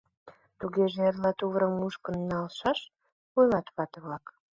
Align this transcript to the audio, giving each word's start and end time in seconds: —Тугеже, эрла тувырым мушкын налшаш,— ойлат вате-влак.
—Тугеже, 0.59 0.99
эрла 1.09 1.31
тувырым 1.39 1.73
мушкын 1.79 2.15
налшаш,— 2.31 2.79
ойлат 3.37 3.67
вате-влак. 3.75 4.25